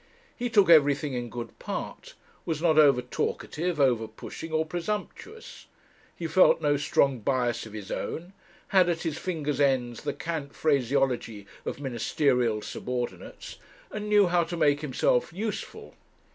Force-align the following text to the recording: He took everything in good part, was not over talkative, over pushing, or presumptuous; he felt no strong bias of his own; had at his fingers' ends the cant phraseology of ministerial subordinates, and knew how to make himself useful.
He 0.35 0.49
took 0.49 0.67
everything 0.67 1.13
in 1.13 1.29
good 1.29 1.59
part, 1.59 2.15
was 2.43 2.59
not 2.59 2.79
over 2.79 3.03
talkative, 3.03 3.79
over 3.79 4.07
pushing, 4.07 4.51
or 4.51 4.65
presumptuous; 4.65 5.67
he 6.15 6.25
felt 6.25 6.59
no 6.59 6.75
strong 6.75 7.19
bias 7.19 7.67
of 7.67 7.73
his 7.73 7.91
own; 7.91 8.33
had 8.69 8.89
at 8.89 9.03
his 9.03 9.19
fingers' 9.19 9.59
ends 9.61 10.01
the 10.01 10.13
cant 10.13 10.55
phraseology 10.55 11.45
of 11.65 11.79
ministerial 11.79 12.63
subordinates, 12.63 13.57
and 13.91 14.09
knew 14.09 14.25
how 14.25 14.43
to 14.43 14.57
make 14.57 14.81
himself 14.81 15.31
useful. 15.31 15.93